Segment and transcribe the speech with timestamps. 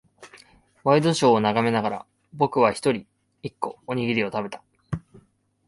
[0.83, 3.05] ワイドショーを眺めながら、僕らは一人、
[3.43, 4.63] 一個、おにぎりを食べた。